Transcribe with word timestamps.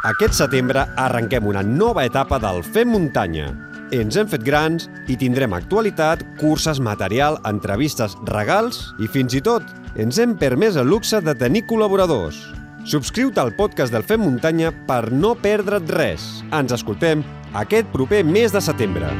Aquest 0.00 0.32
setembre 0.32 0.86
arrenquem 0.96 1.44
una 1.44 1.60
nova 1.60 2.06
etapa 2.08 2.38
del 2.40 2.62
Fem 2.64 2.88
Muntanya. 2.88 3.50
Ens 3.92 4.16
hem 4.16 4.28
fet 4.32 4.40
grans 4.46 4.86
i 5.12 5.16
tindrem 5.20 5.52
actualitat, 5.52 6.22
curses, 6.40 6.80
material, 6.80 7.36
entrevistes, 7.44 8.14
regals 8.30 8.78
i 9.04 9.10
fins 9.12 9.36
i 9.36 9.42
tot 9.44 9.66
ens 10.00 10.16
hem 10.22 10.32
permès 10.40 10.78
el 10.80 10.88
luxe 10.88 11.20
de 11.20 11.34
tenir 11.36 11.66
col·laboradors. 11.68 12.38
Subscriu-te 12.88 13.44
al 13.44 13.52
podcast 13.58 13.92
del 13.92 14.06
Fem 14.06 14.24
Muntanya 14.24 14.72
per 14.88 15.10
no 15.12 15.34
perdre't 15.36 15.92
res. 15.92 16.30
Ens 16.48 16.72
escoltem 16.72 17.26
aquest 17.52 17.92
proper 17.92 18.24
mes 18.24 18.56
de 18.56 18.64
setembre. 18.64 19.12